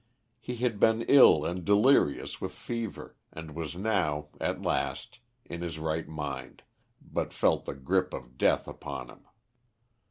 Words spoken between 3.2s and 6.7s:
and was now, at last, in his right mind,